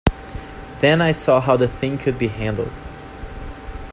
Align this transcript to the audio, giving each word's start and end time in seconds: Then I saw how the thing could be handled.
Then 0.79 0.99
I 0.99 1.11
saw 1.11 1.39
how 1.39 1.55
the 1.57 1.67
thing 1.67 1.99
could 1.99 2.17
be 2.17 2.27
handled. 2.27 2.71